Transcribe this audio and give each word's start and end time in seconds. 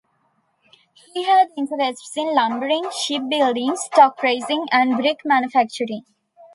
He 1.13 1.25
had 1.25 1.49
interests 1.55 2.17
in 2.17 2.33
lumbering, 2.33 2.89
ship 2.89 3.21
building, 3.29 3.75
stock 3.75 4.23
raising 4.23 4.65
and 4.71 4.97
brick 4.97 5.19
manufacturing. 5.23 6.05